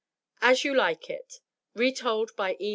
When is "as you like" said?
0.41-1.11